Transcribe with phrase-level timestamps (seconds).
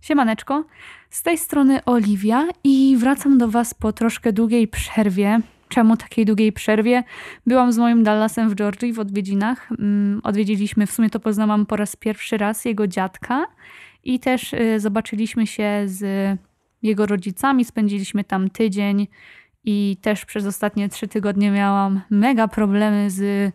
[0.00, 0.64] Siemaneczko,
[1.10, 5.40] z tej strony Oliwia i wracam do Was po troszkę długiej przerwie.
[5.68, 7.04] Czemu takiej długiej przerwie?
[7.46, 9.68] Byłam z moim Dallasem w Georgii w odwiedzinach.
[9.78, 13.46] Mm, odwiedziliśmy, w sumie to poznałam po raz pierwszy raz jego dziadka
[14.04, 16.38] i też y, zobaczyliśmy się z
[16.82, 17.64] jego rodzicami.
[17.64, 19.06] Spędziliśmy tam tydzień
[19.64, 23.52] i też przez ostatnie trzy tygodnie miałam mega problemy z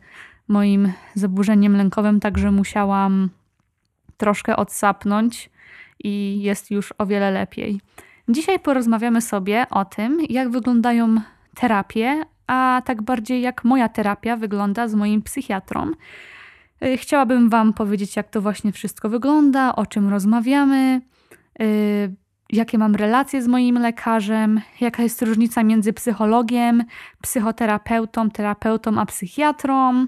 [0.48, 3.30] moim zaburzeniem lękowym, także musiałam
[4.18, 5.50] troszkę odsapnąć
[6.04, 7.82] i jest już o wiele lepiej.
[8.30, 11.16] Dzisiaj porozmawiamy sobie o tym, jak wyglądają
[11.56, 15.92] terapie, a tak bardziej jak moja terapia wygląda z moim psychiatrą.
[16.86, 21.02] Y, chciałabym Wam powiedzieć, jak to właśnie wszystko wygląda, o czym rozmawiamy,
[21.62, 22.16] y,
[22.50, 26.84] jakie mam relacje z moim lekarzem, jaka jest różnica między psychologiem,
[27.22, 30.06] psychoterapeutą, terapeutą a psychiatrą.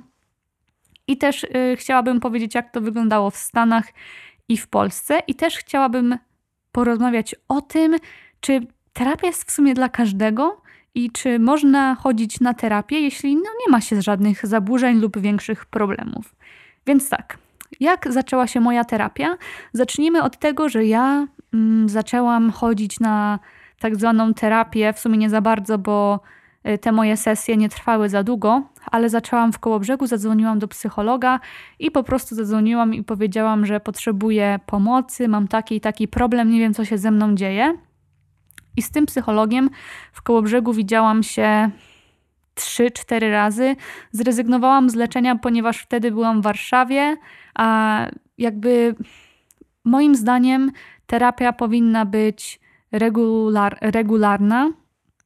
[1.07, 3.93] I też y, chciałabym powiedzieć, jak to wyglądało w Stanach
[4.49, 5.19] i w Polsce.
[5.27, 6.17] I też chciałabym
[6.71, 7.95] porozmawiać o tym,
[8.39, 10.61] czy terapia jest w sumie dla każdego
[10.95, 15.65] i czy można chodzić na terapię, jeśli no, nie ma się żadnych zaburzeń lub większych
[15.65, 16.35] problemów.
[16.87, 17.37] Więc tak,
[17.79, 19.37] jak zaczęła się moja terapia?
[19.73, 23.39] Zacznijmy od tego, że ja mm, zaczęłam chodzić na
[23.79, 26.19] tak zwaną terapię, w sumie nie za bardzo, bo
[26.81, 31.39] te moje sesje nie trwały za długo, ale zaczęłam w Kołobrzegu, zadzwoniłam do psychologa
[31.79, 36.59] i po prostu zadzwoniłam i powiedziałam, że potrzebuję pomocy, mam taki i taki problem, nie
[36.59, 37.77] wiem co się ze mną dzieje.
[38.77, 39.69] I z tym psychologiem
[40.13, 41.69] w Kołobrzegu widziałam się
[42.55, 43.75] 3-4 razy.
[44.11, 47.17] Zrezygnowałam z leczenia, ponieważ wtedy byłam w Warszawie,
[47.55, 47.97] a
[48.37, 48.95] jakby
[49.85, 50.71] moim zdaniem
[51.05, 52.59] terapia powinna być
[52.91, 54.71] regular, regularna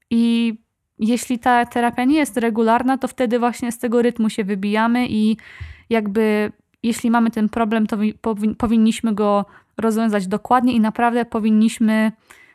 [0.09, 0.53] i
[1.01, 5.37] jeśli ta terapia nie jest regularna, to wtedy właśnie z tego rytmu się wybijamy i
[5.89, 6.51] jakby
[6.83, 7.97] jeśli mamy ten problem, to
[8.57, 9.45] powinniśmy go
[9.77, 12.11] rozwiązać dokładnie i naprawdę powinniśmy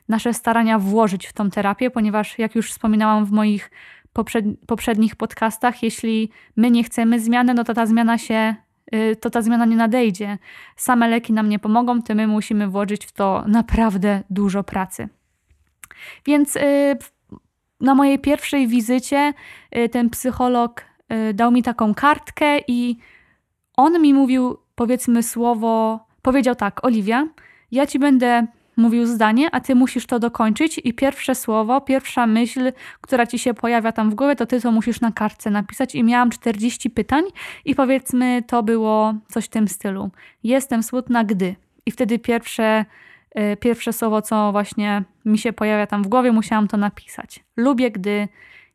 [0.09, 3.71] nasze starania włożyć w tą terapię, ponieważ jak już wspominałam w moich
[4.67, 8.55] poprzednich podcastach, jeśli my nie chcemy zmiany, no to ta zmiana się,
[8.95, 10.39] y, to ta zmiana nie nadejdzie.
[10.77, 15.09] Same leki nam nie pomogą, to my musimy włożyć w to naprawdę dużo pracy.
[16.27, 16.97] Więc y,
[17.81, 19.33] na mojej pierwszej wizycie
[19.77, 20.85] y, ten psycholog
[21.35, 22.97] dał mi taką kartkę i
[23.77, 27.29] on mi mówił, powiedzmy słowo, powiedział tak: Oliwia,
[27.71, 32.73] ja ci będę mówił zdanie, a ty musisz to dokończyć i pierwsze słowo, pierwsza myśl,
[33.01, 36.05] która ci się pojawia tam w głowie, to ty to musisz na kartce napisać i
[36.05, 37.25] miałam 40 pytań
[37.65, 40.11] i powiedzmy to było coś w tym stylu.
[40.45, 41.57] Jestem smutna, gdy.
[41.87, 42.85] I wtedy pierwsze,
[43.61, 47.45] pierwsze słowo, co właśnie mi się pojawia tam w głowie, musiałam to napisać.
[47.57, 48.29] Lubię, gdy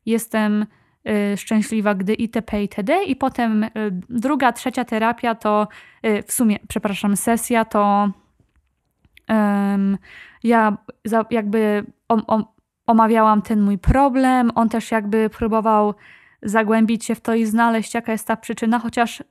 [0.06, 0.66] jestem
[1.08, 2.62] y, szczęśliwa, gdy itp.
[2.62, 3.04] itd.
[3.04, 3.70] I potem y,
[4.08, 5.68] druga, trzecia terapia to
[6.06, 8.08] y, w sumie, przepraszam, sesja to
[10.44, 10.76] ja
[11.30, 11.86] jakby
[12.86, 15.94] omawiałam ten mój problem, on też jakby próbował
[16.42, 19.22] zagłębić się w to i znaleźć, jaka jest ta przyczyna, chociaż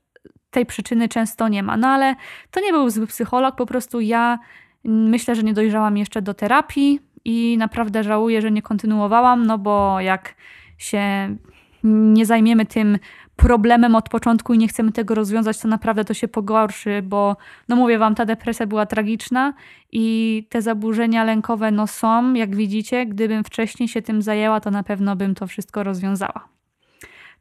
[0.51, 1.77] tej przyczyny często nie ma.
[1.77, 2.15] No ale
[2.51, 4.39] to nie był zły psycholog, po prostu ja
[4.83, 9.99] myślę, że nie dojrzałam jeszcze do terapii i naprawdę żałuję, że nie kontynuowałam, no bo
[9.99, 10.35] jak
[10.77, 11.35] się
[11.83, 12.99] nie zajmiemy tym
[13.35, 17.37] problemem od początku i nie chcemy tego rozwiązać, to naprawdę to się pogorszy, bo
[17.67, 19.53] no mówię wam, ta depresja była tragiczna
[19.91, 24.83] i te zaburzenia lękowe no są, jak widzicie, gdybym wcześniej się tym zajęła, to na
[24.83, 26.47] pewno bym to wszystko rozwiązała.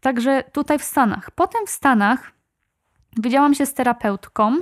[0.01, 1.31] Także tutaj w Stanach.
[1.31, 2.33] Potem w Stanach
[3.17, 4.57] widziałam się z terapeutką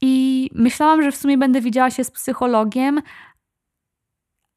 [0.00, 3.00] i myślałam, że w sumie będę widziała się z psychologiem,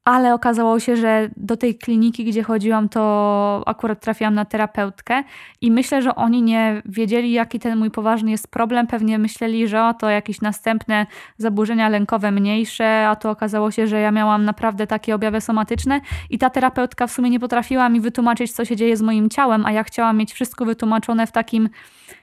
[0.08, 5.24] ale okazało się, że do tej kliniki, gdzie chodziłam, to akurat trafiłam na terapeutkę
[5.60, 8.86] i myślę, że oni nie wiedzieli, jaki ten mój poważny jest problem.
[8.86, 11.06] Pewnie myśleli, że to jakieś następne
[11.36, 16.00] zaburzenia lękowe mniejsze, a to okazało się, że ja miałam naprawdę takie objawy somatyczne
[16.30, 19.66] i ta terapeutka w sumie nie potrafiła mi wytłumaczyć, co się dzieje z moim ciałem,
[19.66, 21.68] a ja chciałam mieć wszystko wytłumaczone w takim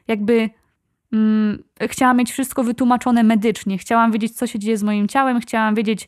[0.08, 0.50] jakby
[1.14, 3.78] mm, chciałam mieć wszystko wytłumaczone medycznie.
[3.78, 6.08] Chciałam wiedzieć, co się dzieje z moim ciałem, chciałam wiedzieć,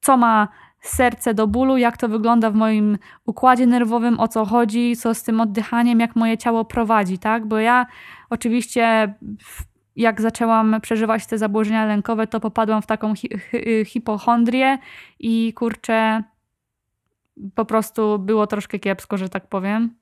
[0.00, 0.48] co ma
[0.80, 5.22] serce do bólu, jak to wygląda w moim układzie nerwowym, o co chodzi, co z
[5.22, 7.46] tym oddychaniem, jak moje ciało prowadzi, tak?
[7.46, 7.86] Bo ja
[8.30, 9.14] oczywiście
[9.96, 14.78] jak zaczęłam przeżywać te zaburzenia lękowe, to popadłam w taką hi hi hipochondrię
[15.20, 16.22] i kurczę,
[17.54, 19.94] po prostu było troszkę kiepsko, że tak powiem.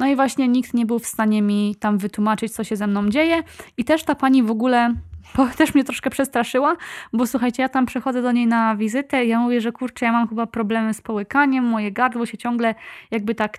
[0.00, 3.08] No i właśnie nikt nie był w stanie mi tam wytłumaczyć, co się ze mną
[3.08, 3.42] dzieje.
[3.76, 4.94] I też ta pani w ogóle
[5.36, 6.76] bo też mnie troszkę przestraszyła,
[7.12, 10.12] bo słuchajcie, ja tam przychodzę do niej na wizytę i ja mówię, że kurczę, ja
[10.12, 12.74] mam chyba problemy z połykaniem, moje gardło się ciągle
[13.10, 13.58] jakby tak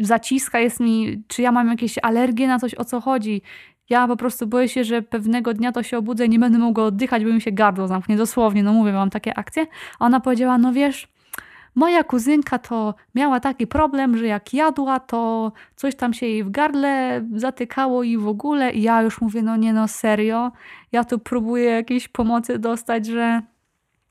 [0.00, 3.42] zaciska, jest mi, czy ja mam jakieś alergie na coś, o co chodzi.
[3.90, 6.84] Ja po prostu boję się, że pewnego dnia to się obudzę i nie będę mogła
[6.84, 9.66] oddychać, bo mi się gardło zamknie, dosłownie, no mówię, mam takie akcje.
[9.98, 11.08] A ona powiedziała, no wiesz,
[11.74, 16.50] moja kuzynka to miała taki problem, że jak jadła, to coś tam się jej w
[16.50, 18.72] gardle zatykało i w ogóle.
[18.72, 20.52] I ja już mówię, no nie no, serio.
[20.92, 23.42] Ja tu próbuję jakiejś pomocy dostać, że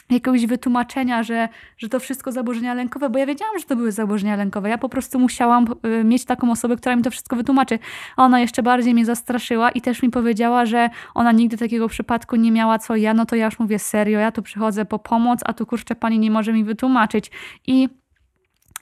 [0.09, 4.35] jakiegoś wytłumaczenia, że, że to wszystko zaburzenia lękowe, bo ja wiedziałam, że to były zaburzenia
[4.35, 4.69] lękowe.
[4.69, 7.79] Ja po prostu musiałam y, mieć taką osobę, która mi to wszystko wytłumaczy.
[8.15, 12.35] A ona jeszcze bardziej mnie zastraszyła i też mi powiedziała, że ona nigdy takiego przypadku
[12.35, 13.13] nie miała co ja.
[13.13, 16.19] No to ja już mówię serio, ja tu przychodzę po pomoc, a tu kurczę pani
[16.19, 17.31] nie może mi wytłumaczyć.
[17.67, 17.89] I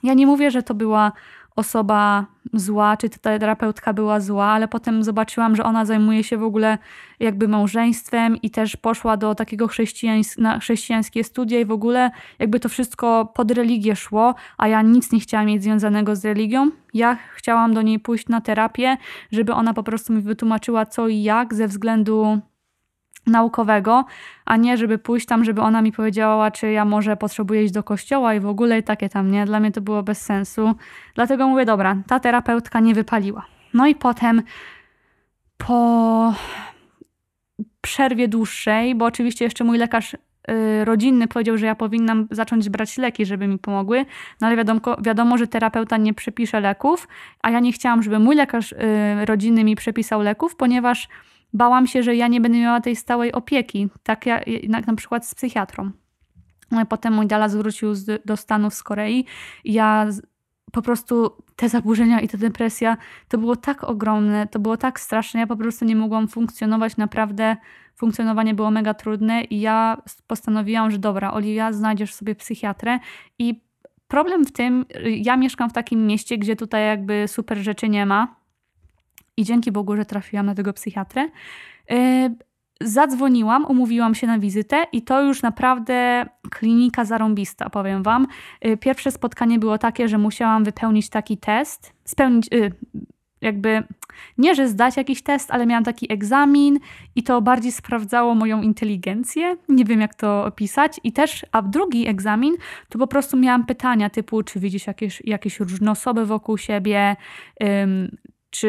[0.02, 1.12] ja nie mówię, że to była
[1.56, 6.42] osoba zła, czy ta terapeutka była zła, ale potem zobaczyłam, że ona zajmuje się w
[6.42, 6.78] ogóle
[7.20, 12.60] jakby małżeństwem i też poszła do takiego chrześcijańs na chrześcijańskie studia i w ogóle jakby
[12.60, 16.70] to wszystko pod religię szło, a ja nic nie chciałam mieć związanego z religią.
[16.94, 18.96] Ja chciałam do niej pójść na terapię,
[19.32, 22.40] żeby ona po prostu mi wytłumaczyła co i jak ze względu
[23.26, 24.04] naukowego,
[24.44, 27.82] a nie żeby pójść tam, żeby ona mi powiedziała, czy ja może potrzebuję iść do
[27.82, 29.46] kościoła i w ogóle i takie tam, nie?
[29.46, 30.74] Dla mnie to było bez sensu.
[31.14, 33.46] Dlatego mówię, dobra, ta terapeutka nie wypaliła.
[33.74, 34.42] No i potem
[35.56, 36.34] po
[37.80, 42.98] przerwie dłuższej, bo oczywiście jeszcze mój lekarz y, rodzinny powiedział, że ja powinnam zacząć brać
[42.98, 44.06] leki, żeby mi pomogły,
[44.40, 47.08] no ale wiadomo, wiadomo, że terapeuta nie przepisze leków,
[47.42, 48.76] a ja nie chciałam, żeby mój lekarz y,
[49.24, 51.08] rodzinny mi przepisał leków, ponieważ
[51.56, 55.34] bałam się, że ja nie będę miała tej stałej opieki, tak jak na przykład z
[55.34, 55.90] psychiatrą.
[56.70, 59.24] No potem mój Dala zwrócił z, do Stanów z Korei.
[59.64, 60.06] Ja
[60.72, 62.96] po prostu te zaburzenia i ta depresja
[63.28, 65.40] to było tak ogromne, to było tak straszne.
[65.40, 66.96] Ja po prostu nie mogłam funkcjonować.
[66.96, 67.56] Naprawdę
[67.96, 72.98] funkcjonowanie było mega trudne i ja postanowiłam, że dobra, Oliwia, znajdziesz sobie psychiatrę
[73.38, 73.60] i
[74.08, 78.35] problem w tym, ja mieszkam w takim mieście, gdzie tutaj jakby super rzeczy nie ma
[79.36, 81.28] i dzięki Bogu, że trafiłam na tego psychiatrę.
[81.90, 81.96] Yy,
[82.80, 88.26] zadzwoniłam, umówiłam się na wizytę i to już naprawdę klinika zarąbista, powiem Wam.
[88.62, 92.72] Yy, pierwsze spotkanie było takie, że musiałam wypełnić taki test, spełnić, yy,
[93.40, 93.82] jakby
[94.38, 96.78] nie, że zdać jakiś test, ale miałam taki egzamin
[97.14, 99.56] i to bardziej sprawdzało moją inteligencję.
[99.68, 101.00] Nie wiem, jak to opisać.
[101.04, 102.54] I też, a drugi egzamin,
[102.88, 107.16] to po prostu miałam pytania typu, czy widzisz jakieś, jakieś różne osoby wokół siebie,
[108.50, 108.68] czy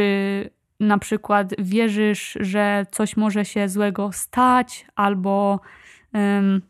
[0.80, 5.60] na przykład wierzysz, że coś może się złego stać, albo
[6.14, 6.62] um,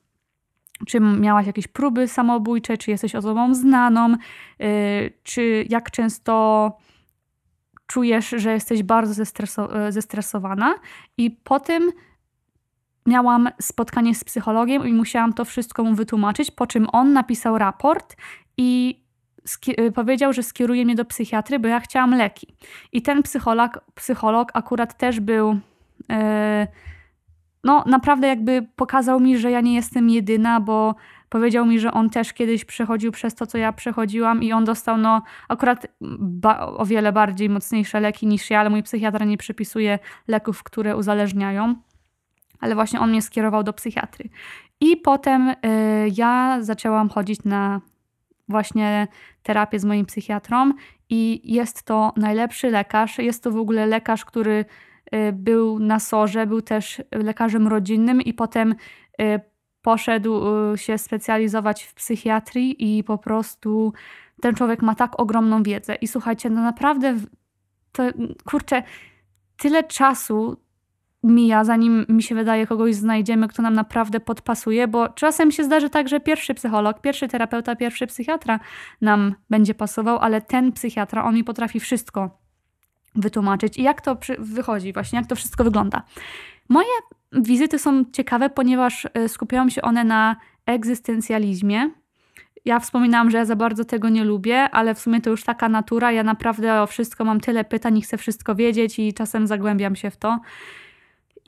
[0.87, 6.77] czy miałaś jakieś próby samobójcze, czy jesteś osobą znaną, y, czy jak często
[7.87, 10.75] czujesz, że jesteś bardzo zestreso zestresowana.
[11.17, 11.91] I potem
[13.05, 18.15] miałam spotkanie z psychologiem i musiałam to wszystko mu wytłumaczyć, po czym on napisał raport
[18.57, 18.99] i
[19.95, 22.47] powiedział, że skieruje mnie do psychiatry, bo ja chciałam leki.
[22.91, 25.59] I ten psycholog, psycholog akurat też był.
[26.09, 26.17] Yy,
[27.63, 30.95] no, naprawdę jakby pokazał mi, że ja nie jestem jedyna, bo
[31.29, 34.97] powiedział mi, że on też kiedyś przechodził przez to, co ja przechodziłam, i on dostał,
[34.97, 35.87] no, akurat
[36.77, 41.75] o wiele bardziej mocniejsze leki niż ja, ale mój psychiatra nie przepisuje leków, które uzależniają.
[42.59, 44.29] Ale właśnie on mnie skierował do psychiatry.
[44.81, 45.55] I potem y,
[46.15, 47.81] ja zaczęłam chodzić na
[48.49, 49.07] właśnie
[49.43, 50.71] terapię z moim psychiatrą
[51.09, 53.17] i jest to najlepszy lekarz.
[53.17, 54.65] Jest to w ogóle lekarz, który
[55.15, 58.75] y, był na sorze, był też lekarzem rodzinnym i potem
[59.21, 59.39] y,
[59.81, 60.41] poszedł
[60.73, 63.93] y, się specjalizować w psychiatrii i po prostu
[64.41, 65.95] ten człowiek ma tak ogromną wiedzę.
[65.95, 67.15] I słuchajcie, no naprawdę
[67.91, 68.03] to
[68.45, 68.83] kurczę,
[69.57, 70.57] tyle czasu
[71.23, 75.89] mija, zanim mi się wydaje, kogoś znajdziemy, kto nam naprawdę podpasuje, bo czasem się zdarzy
[75.89, 78.59] tak, że pierwszy psycholog, pierwszy terapeuta, pierwszy psychiatra
[79.01, 82.39] nam będzie pasował, ale ten psychiatra, on mi potrafi wszystko
[83.15, 83.77] wytłumaczyć.
[83.77, 86.03] I jak to wychodzi, właśnie, jak to wszystko wygląda.
[86.69, 86.87] Moje
[87.31, 91.89] wizyty są ciekawe, ponieważ e, skupiają się one na egzystencjalizmie.
[92.65, 95.69] Ja wspominałam, że ja za bardzo tego nie lubię, ale w sumie to już taka
[95.69, 96.11] natura.
[96.11, 100.11] Ja naprawdę o wszystko mam tyle pytań i chcę wszystko wiedzieć, i czasem zagłębiam się
[100.11, 100.39] w to.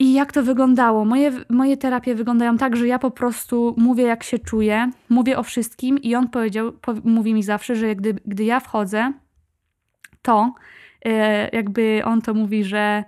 [0.00, 1.04] I jak to wyglądało?
[1.04, 5.42] Moje, moje terapie wyglądają tak, że ja po prostu mówię, jak się czuję, mówię o
[5.42, 9.12] wszystkim, i on powiedział, po, mówi mi zawsze, że gdy, gdy ja wchodzę,
[10.22, 10.54] to
[11.04, 13.04] e, jakby on to mówi, że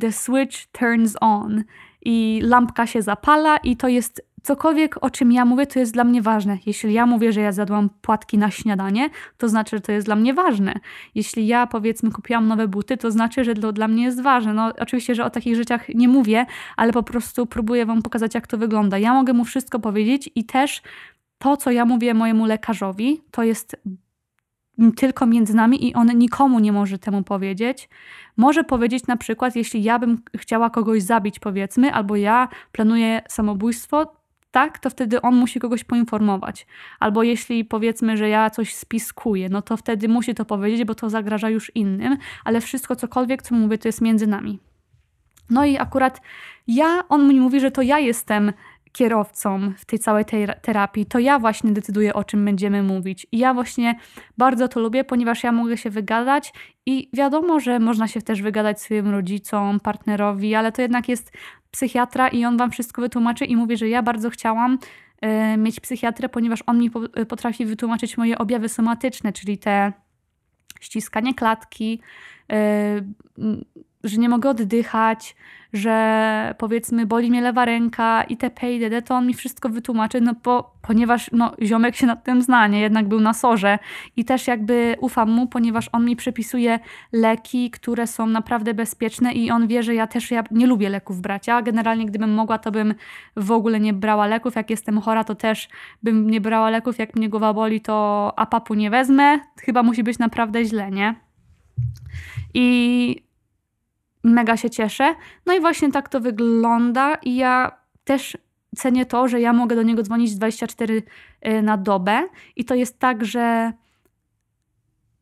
[0.00, 1.64] the switch turns on
[2.02, 6.04] i lampka się zapala, i to jest cokolwiek, o czym ja mówię, to jest dla
[6.04, 6.58] mnie ważne.
[6.66, 10.16] Jeśli ja mówię, że ja zjadłam płatki na śniadanie, to znaczy, że to jest dla
[10.16, 10.74] mnie ważne.
[11.14, 14.52] Jeśli ja, powiedzmy, kupiłam nowe buty, to znaczy, że to dla mnie jest ważne.
[14.52, 18.46] No, oczywiście, że o takich rzeczach nie mówię, ale po prostu próbuję Wam pokazać, jak
[18.46, 18.98] to wygląda.
[18.98, 20.82] Ja mogę mu wszystko powiedzieć i też
[21.38, 23.76] to, co ja mówię mojemu lekarzowi, to jest
[24.96, 27.88] tylko między nami i on nikomu nie może temu powiedzieć.
[28.36, 34.17] Może powiedzieć na przykład, jeśli ja bym chciała kogoś zabić, powiedzmy, albo ja planuję samobójstwo,
[34.50, 36.66] tak, to wtedy on musi kogoś poinformować.
[37.00, 41.10] Albo jeśli powiedzmy, że ja coś spiskuję, no to wtedy musi to powiedzieć, bo to
[41.10, 44.58] zagraża już innym, ale wszystko, cokolwiek, co mówię, to jest między nami.
[45.50, 46.20] No i akurat
[46.66, 48.52] ja, on mi mówi, że to ja jestem
[48.92, 50.24] kierowcą w tej całej
[50.62, 53.26] terapii, to ja właśnie decyduję, o czym będziemy mówić.
[53.32, 53.98] I ja właśnie
[54.38, 56.52] bardzo to lubię, ponieważ ja mogę się wygadać
[56.86, 61.32] i wiadomo, że można się też wygadać swoim rodzicom, partnerowi, ale to jednak jest
[61.70, 64.78] psychiatra i on wam wszystko wytłumaczy i mówię, że ja bardzo chciałam
[65.24, 69.92] y, mieć psychiatrę, ponieważ on mi po, potrafi wytłumaczyć moje objawy somatyczne, czyli te
[70.80, 72.00] ściskanie klatki,
[72.52, 72.56] y,
[74.08, 75.36] że nie mogę oddychać,
[75.72, 78.72] że powiedzmy boli mnie lewa ręka itp.
[78.72, 82.66] itd., to on mi wszystko wytłumaczy, no bo, ponieważ no, ziomek się nad tym zna,
[82.66, 82.80] nie?
[82.80, 83.78] Jednak był na sorze
[84.16, 86.78] i też jakby ufam mu, ponieważ on mi przepisuje
[87.12, 91.20] leki, które są naprawdę bezpieczne i on wie, że ja też ja nie lubię leków
[91.20, 91.46] brać.
[91.46, 92.94] Ja generalnie gdybym mogła, to bym
[93.36, 94.56] w ogóle nie brała leków.
[94.56, 95.68] Jak jestem chora, to też
[96.02, 96.98] bym nie brała leków.
[96.98, 99.38] Jak mnie głowa boli, to apapu nie wezmę.
[99.60, 101.14] Chyba musi być naprawdę źle, nie?
[102.54, 103.27] I
[104.28, 105.14] mega się cieszę.
[105.46, 107.72] No i właśnie tak to wygląda i ja
[108.04, 108.36] też
[108.76, 111.02] cenię to, że ja mogę do niego dzwonić 24
[111.46, 113.72] y, na dobę i to jest tak, że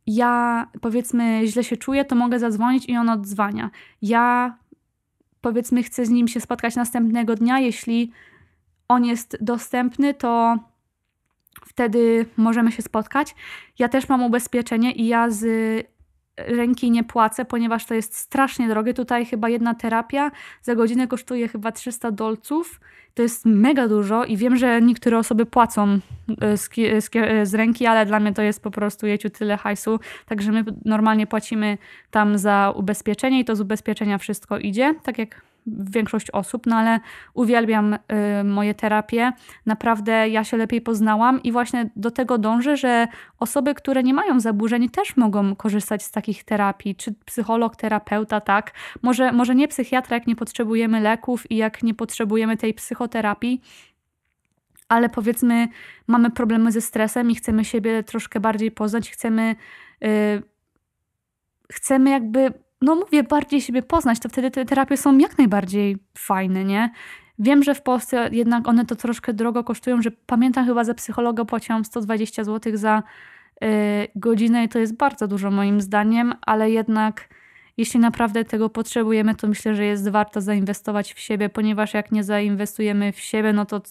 [0.06, 3.70] ja powiedzmy źle się czuję, to mogę zadzwonić i on odzwania.
[4.02, 4.56] Ja
[5.40, 8.12] powiedzmy chcę z nim się spotkać następnego dnia, jeśli
[8.88, 10.58] on jest dostępny, to
[11.64, 13.34] wtedy możemy się spotkać.
[13.78, 15.46] Ja też mam ubezpieczenie i ja z
[16.36, 18.94] ręki nie płacę, ponieważ to jest strasznie drogie.
[18.94, 20.30] Tutaj chyba jedna terapia
[20.62, 22.80] za godzinę kosztuje chyba 300 dolców.
[23.14, 25.98] To jest mega dużo i wiem, że niektóre osoby płacą
[26.40, 27.10] e, z, z,
[27.48, 30.00] z ręki, ale dla mnie to jest po prostu jeciu tyle hajsu.
[30.26, 31.78] Także my normalnie płacimy
[32.10, 37.00] tam za ubezpieczenie i to z ubezpieczenia wszystko idzie, tak jak większość osób, no ale
[37.34, 37.98] uwielbiam y,
[38.44, 39.32] moje terapie.
[39.66, 43.08] Naprawdę ja się lepiej poznałam i właśnie do tego dążę, że
[43.38, 48.72] osoby, które nie mają zaburzeń, też mogą korzystać z takich terapii, czy psycholog, terapeuta, tak.
[49.02, 53.60] Może, może nie psychiatra, jak nie potrzebujemy leków i jak nie potrzebujemy tej psychoterapii,
[54.88, 55.68] ale powiedzmy,
[56.06, 59.56] mamy problemy ze stresem i chcemy siebie troszkę bardziej poznać, chcemy.
[60.00, 60.42] Yy,
[61.72, 66.64] chcemy jakby no mówię, bardziej siebie poznać, to wtedy te terapie są jak najbardziej fajne,
[66.64, 66.90] nie?
[67.38, 71.44] Wiem, że w Polsce jednak one to troszkę drogo kosztują, że pamiętam chyba za psychologa
[71.44, 73.02] płaciłam 120 zł za
[73.60, 73.68] yy,
[74.14, 77.28] godzinę i to jest bardzo dużo moim zdaniem, ale jednak
[77.76, 82.24] jeśli naprawdę tego potrzebujemy, to myślę, że jest warto zainwestować w siebie, ponieważ jak nie
[82.24, 83.82] zainwestujemy w siebie, no to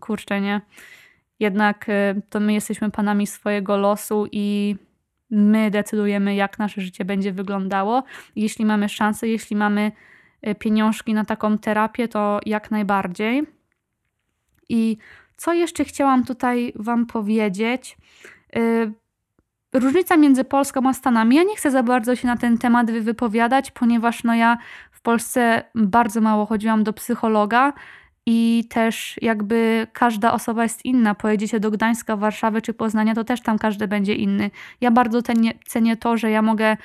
[0.00, 0.60] kurczę, nie?
[1.40, 4.76] Jednak yy, to my jesteśmy panami swojego losu i
[5.30, 8.04] my decydujemy, jak nasze życie będzie wyglądało.
[8.36, 9.92] Jeśli mamy szansę, jeśli mamy
[10.42, 13.42] e, pieniążki na taką terapię, to jak najbardziej.
[14.68, 14.96] I
[15.36, 17.96] co jeszcze chciałam tutaj Wam powiedzieć?
[18.56, 18.92] E,
[19.72, 21.36] różnica między Polską a Stanami.
[21.36, 24.58] Ja nie chcę za bardzo się na ten temat wypowiadać, ponieważ no ja
[24.90, 27.72] w Polsce bardzo mało chodziłam do psychologa
[28.26, 31.14] i też jakby każda osoba jest inna.
[31.14, 34.50] Pojedziecie do Gdańska, Warszawy czy Poznania, to też tam każdy będzie inny.
[34.80, 36.76] Ja bardzo cenię, cenię to, że ja mogę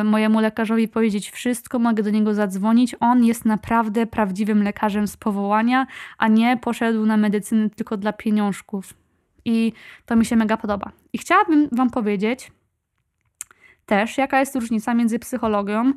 [0.00, 2.96] y, mojemu lekarzowi powiedzieć wszystko, mogę do niego zadzwonić.
[3.00, 5.86] On jest naprawdę prawdziwym lekarzem z powołania,
[6.18, 8.94] a nie poszedł na medycynę tylko dla pieniążków.
[9.44, 9.72] I
[10.06, 10.92] to mi się mega podoba.
[11.12, 12.52] I chciałabym Wam powiedzieć
[13.86, 15.92] też, jaka jest różnica między psychologią,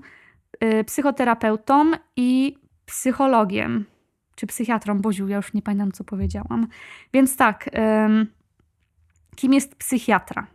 [0.63, 3.85] y, psychoterapeutą i psychologiem
[4.35, 6.67] czy psychiatrą, Boziu, ja już nie pamiętam, co powiedziałam.
[7.13, 7.69] Więc tak,
[9.35, 10.47] kim jest psychiatra?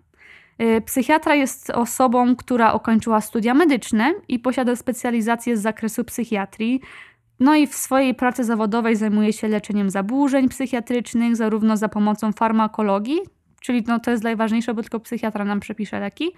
[0.61, 6.81] Y, psychiatra jest osobą, która ukończyła studia medyczne i posiada specjalizację z zakresu psychiatrii.
[7.41, 13.21] No i w swojej pracy zawodowej zajmuje się leczeniem zaburzeń psychiatrycznych, zarówno za pomocą farmakologii,
[13.61, 16.31] czyli no, to jest najważniejsze, bo tylko psychiatra nam przepisze leki,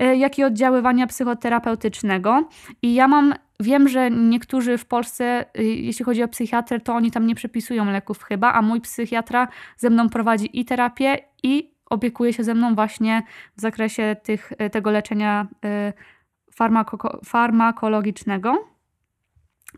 [0.00, 2.48] y, jak i oddziaływania psychoterapeutycznego.
[2.82, 7.10] I ja mam Wiem, że niektórzy w Polsce, y, jeśli chodzi o psychiatrę, to oni
[7.10, 12.32] tam nie przepisują leków chyba, a mój psychiatra ze mną prowadzi i terapię, i opiekuje
[12.32, 13.22] się ze mną właśnie
[13.56, 15.92] w zakresie tych, y, tego leczenia y,
[16.54, 18.68] farmako farmakologicznego.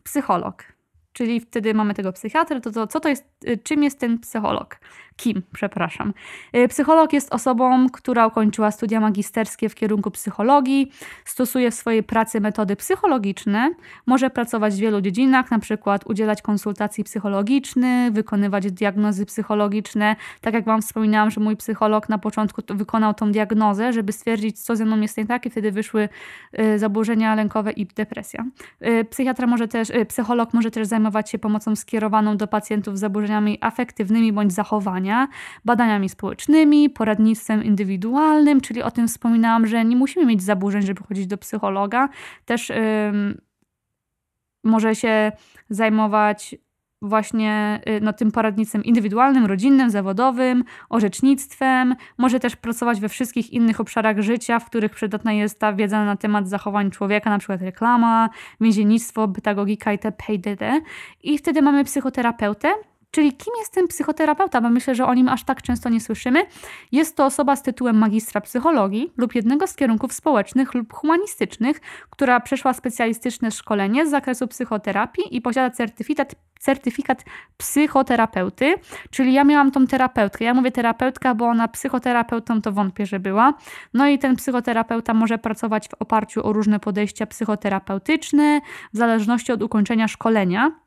[0.02, 0.64] Psycholog.
[1.12, 3.24] czyli wtedy mamy tego psychiatry, to, to co to jest,
[3.62, 4.76] czym jest ten psycholog?
[5.16, 6.14] Kim, przepraszam.
[6.56, 10.92] Y, psycholog jest osobą, która ukończyła studia magisterskie w kierunku psychologii,
[11.24, 13.74] stosuje w swojej pracy metody psychologiczne,
[14.06, 20.16] może pracować w wielu dziedzinach, na przykład udzielać konsultacji psychologicznych, wykonywać diagnozy psychologiczne.
[20.40, 24.76] Tak jak Wam wspominałam, że mój psycholog na początku wykonał tą diagnozę, żeby stwierdzić, co
[24.76, 26.08] ze mną jest nie tak i wtedy wyszły
[26.58, 28.44] y, zaburzenia lękowe i depresja.
[29.10, 34.32] Psychiatra może też, psycholog może też zajmować się pomocą skierowaną do pacjentów z zaburzeniami afektywnymi
[34.32, 34.52] bądź
[35.64, 41.26] badaniami społecznymi, poradnictwem indywidualnym, czyli o tym wspominałam, że nie musimy mieć zaburzeń, żeby chodzić
[41.26, 42.08] do psychologa.
[42.44, 42.72] Też
[44.64, 45.32] może się
[45.70, 46.56] zajmować
[47.02, 51.94] właśnie y, no, tym poradnictwem indywidualnym, rodzinnym, zawodowym, orzecznictwem.
[52.18, 56.16] Może też pracować we wszystkich innych obszarach życia, w których przydatna jest ta wiedza na
[56.16, 58.28] temat zachowań człowieka, na przykład reklama,
[58.60, 60.24] więziennictwo, pedagogika itp.
[60.28, 60.80] itd.
[61.22, 62.68] I wtedy mamy psychoterapeutę,
[63.14, 64.60] Czyli kim jest ten psychoterapeuta?
[64.60, 66.46] Bo myślę, że o nim aż tak często nie słyszymy.
[66.92, 71.80] Jest to osoba z tytułem magistra psychologii lub jednego z kierunków społecznych lub humanistycznych,
[72.10, 77.24] która przeszła specjalistyczne szkolenie z zakresu psychoterapii i posiada certyfikat certyfikat
[77.56, 78.74] psychoterapeuty,
[79.10, 80.44] czyli ja miałam tą terapeutkę.
[80.44, 83.54] Ja mówię terapeutka, bo ona psychoterapeutą to wątpię, że była.
[83.94, 88.60] No i ten psychoterapeuta może pracować w oparciu o różne podejścia psychoterapeutyczne,
[88.92, 90.83] w zależności od ukończenia szkolenia.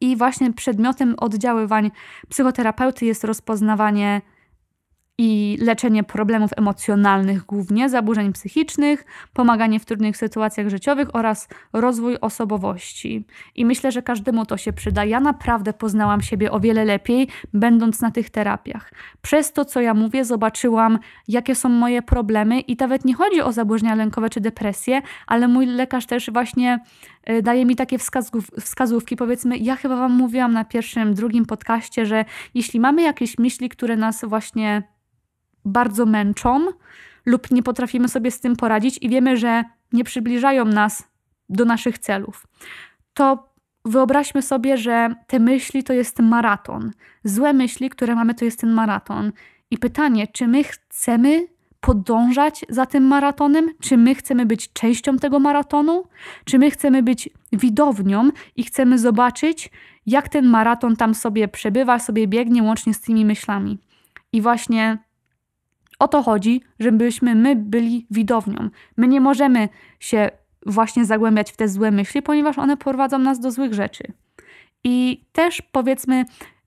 [0.00, 1.90] I właśnie przedmiotem oddziaływań
[2.28, 4.20] psychoterapeuty jest rozpoznawanie
[5.20, 13.26] i leczenie problemów emocjonalnych, głównie zaburzeń psychicznych, pomaganie w trudnych sytuacjach życiowych oraz rozwój osobowości.
[13.54, 15.04] I myślę, że każdemu to się przyda.
[15.04, 18.92] Ja naprawdę poznałam siebie o wiele lepiej, będąc na tych terapiach.
[19.22, 23.52] Przez to, co ja mówię, zobaczyłam, jakie są moje problemy, i nawet nie chodzi o
[23.52, 26.80] zaburzenia lękowe czy depresję, ale mój lekarz też właśnie
[27.42, 27.98] daje mi takie
[28.60, 29.16] wskazówki.
[29.16, 33.96] Powiedzmy, ja chyba Wam mówiłam na pierwszym, drugim podcaście, że jeśli mamy jakieś myśli, które
[33.96, 34.82] nas właśnie
[35.64, 36.66] bardzo męczą
[37.26, 41.08] lub nie potrafimy sobie z tym poradzić i wiemy, że nie przybliżają nas
[41.48, 42.46] do naszych celów,
[43.14, 43.52] to
[43.84, 46.92] wyobraźmy sobie, że te myśli to jest maraton.
[47.24, 49.32] Złe myśli, które mamy, to jest ten maraton.
[49.70, 51.46] I pytanie, czy my chcemy
[51.80, 53.70] podążać za tym maratonem?
[53.80, 56.04] Czy my chcemy być częścią tego maratonu?
[56.44, 59.70] Czy my chcemy być widownią i chcemy zobaczyć,
[60.06, 63.78] jak ten maraton tam sobie przebywa, sobie biegnie łącznie z tymi myślami?
[64.32, 64.98] I właśnie
[65.98, 68.68] o to chodzi, żebyśmy my byli widownią.
[68.96, 69.68] My nie możemy
[70.00, 70.30] się
[70.66, 74.12] właśnie zagłębiać w te złe myśli, ponieważ one prowadzą nas do złych rzeczy.
[74.84, 76.24] I też powiedzmy,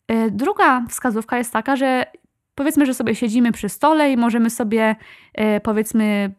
[0.08, 2.06] e, druga wskazówka jest taka, że
[2.55, 4.95] powiedzmy, że sobie siedzimy przy stole i możemy sobie
[5.33, 6.33] e, powiedzmy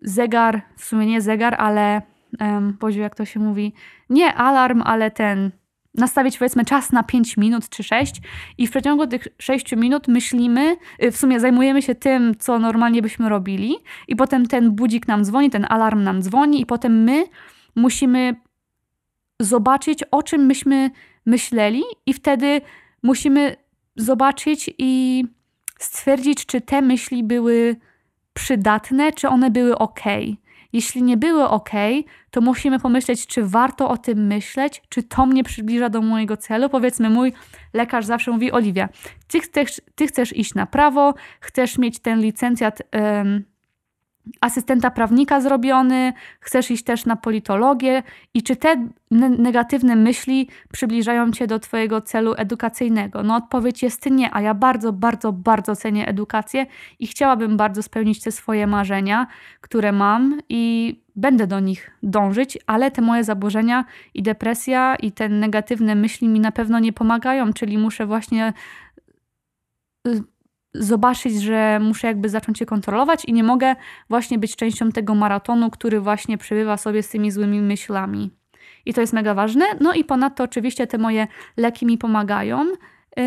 [0.00, 2.02] zegar, w sumie nie zegar, ale
[2.40, 3.72] um, jak to się mówi,
[4.10, 5.50] nie alarm, ale ten
[5.94, 8.20] nastawić powiedzmy czas na 5 minut czy 6
[8.58, 13.02] i w przeciągu tych 6 minut myślimy, y, w sumie zajmujemy się tym, co normalnie
[13.02, 13.76] byśmy robili
[14.08, 17.24] i potem ten budzik nam dzwoni, ten alarm nam dzwoni i potem my
[17.76, 18.36] musimy
[19.40, 20.90] zobaczyć, o czym myśmy
[21.26, 22.60] myśleli i wtedy
[23.02, 23.56] musimy
[23.96, 25.24] zobaczyć i
[25.78, 27.76] stwierdzić, czy te myśli były
[28.34, 30.00] przydatne, czy one były ok.
[30.72, 31.70] Jeśli nie były ok,
[32.30, 36.68] to musimy pomyśleć, czy warto o tym myśleć, czy to mnie przybliża do mojego celu.
[36.68, 37.32] Powiedzmy, mój
[37.74, 38.88] lekarz zawsze mówi: Oliwia,
[39.28, 42.82] ty chcesz, ty chcesz iść na prawo, chcesz mieć ten licencjat.
[44.40, 48.02] Asystenta prawnika zrobiony, chcesz iść też na politologię
[48.34, 48.88] i czy te
[49.38, 53.22] negatywne myśli przybliżają cię do twojego celu edukacyjnego?
[53.22, 56.66] No odpowiedź jest nie, a ja bardzo, bardzo, bardzo cenię edukację
[56.98, 59.26] i chciałabym bardzo spełnić te swoje marzenia,
[59.60, 63.84] które mam i będę do nich dążyć, ale te moje zaburzenia
[64.14, 68.52] i depresja i te negatywne myśli mi na pewno nie pomagają, czyli muszę właśnie
[70.08, 70.22] y,
[70.74, 73.76] zobaczyć, że muszę jakby zacząć się kontrolować i nie mogę
[74.10, 78.30] właśnie być częścią tego maratonu, który właśnie przebywa sobie z tymi złymi myślami.
[78.86, 79.64] I to jest mega ważne.
[79.80, 82.64] No i ponadto oczywiście te moje leki mi pomagają.
[83.16, 83.24] Yy,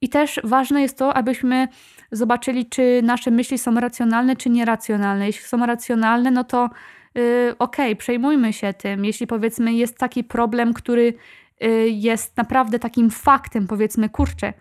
[0.00, 1.68] I też ważne jest to, abyśmy
[2.12, 5.26] zobaczyli, czy nasze myśli są racjonalne, czy nieracjonalne.
[5.26, 6.70] Jeśli są racjonalne, no to
[7.14, 9.04] yy, okej, okay, przejmujmy się tym.
[9.04, 11.14] Jeśli powiedzmy jest taki problem, który
[11.60, 14.52] yy, jest naprawdę takim faktem, powiedzmy, kurczę,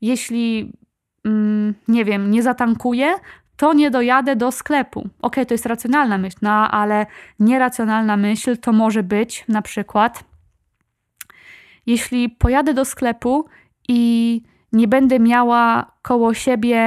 [0.00, 0.72] jeśli
[1.24, 3.14] mm, nie wiem, nie zatankuję,
[3.56, 5.08] to nie dojadę do sklepu.
[5.22, 7.06] Ok, to jest racjonalna myśl, no ale
[7.40, 10.24] nieracjonalna myśl to może być na przykład,
[11.86, 13.46] jeśli pojadę do sklepu
[13.88, 16.78] i nie będę miała koło siebie,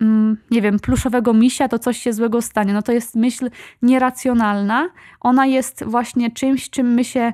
[0.00, 2.72] mm, nie wiem, pluszowego misia, to coś się złego stanie.
[2.72, 3.50] No to jest myśl
[3.82, 4.88] nieracjonalna.
[5.20, 7.32] Ona jest właśnie czymś, czym my się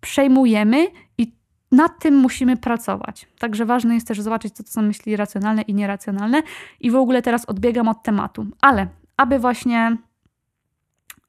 [0.00, 0.86] przejmujemy
[1.18, 1.35] i
[1.72, 3.28] nad tym musimy pracować.
[3.38, 6.42] Także ważne jest też zobaczyć, co to są myśli racjonalne i nieracjonalne.
[6.80, 8.46] I w ogóle teraz odbiegam od tematu.
[8.60, 9.96] Ale aby właśnie.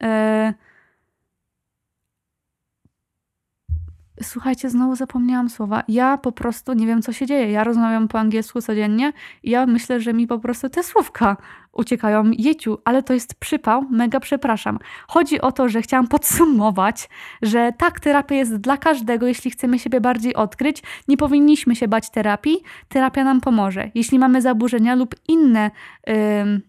[0.02, 0.08] Yy,
[4.22, 5.84] Słuchajcie, znowu zapomniałam słowa.
[5.88, 7.52] Ja po prostu nie wiem, co się dzieje.
[7.52, 11.38] Ja rozmawiam po angielsku codziennie i ja myślę, że mi po prostu te słówka
[11.72, 12.32] uciekają.
[12.38, 14.80] Jeciu, ale to jest przypał, mega przepraszam.
[15.08, 17.10] Chodzi o to, że chciałam podsumować,
[17.42, 19.28] że tak, terapia jest dla każdego.
[19.28, 22.58] Jeśli chcemy siebie bardziej odkryć, nie powinniśmy się bać terapii.
[22.90, 23.92] Terapia nam pomoże.
[23.96, 25.72] Jeśli mamy zaburzenia lub inne...
[26.08, 26.62] Yy,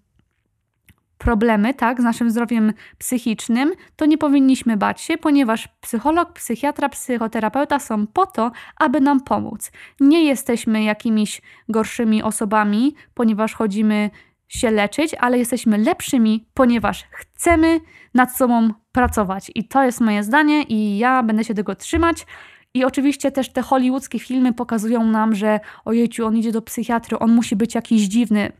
[1.18, 7.78] problemy, tak, z naszym zdrowiem psychicznym, to nie powinniśmy bać się, ponieważ psycholog, psychiatra, psychoterapeuta
[7.78, 9.72] są po to, aby nam pomóc.
[10.00, 14.10] Nie jesteśmy jakimiś gorszymi osobami, ponieważ chodzimy
[14.48, 17.80] się leczyć, ale jesteśmy lepszymi, ponieważ chcemy
[18.14, 19.50] nad sobą pracować.
[19.54, 22.26] I to jest moje zdanie, i ja będę się tego trzymać.
[22.74, 27.32] I oczywiście też te hollywoodzkie filmy pokazują nam, że ojejciu, on idzie do psychiatry, on
[27.32, 28.52] musi być jakiś dziwny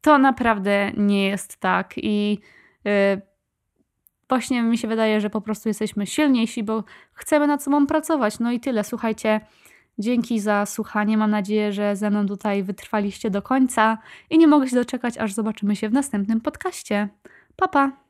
[0.00, 1.94] to naprawdę nie jest tak.
[1.96, 2.38] I
[2.84, 2.92] yy,
[4.28, 8.38] właśnie mi się wydaje, że po prostu jesteśmy silniejsi, bo chcemy nad sobą pracować.
[8.38, 8.84] No i tyle.
[8.84, 9.40] Słuchajcie,
[9.98, 11.16] dzięki za słuchanie.
[11.16, 13.98] Mam nadzieję, że ze mną tutaj wytrwaliście do końca
[14.30, 17.08] i nie mogę się doczekać, aż zobaczymy się w następnym podcaście.
[17.56, 18.07] Pa, pa!